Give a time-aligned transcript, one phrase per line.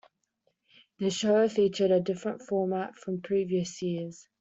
[0.97, 4.27] The show featured a different format from previous years.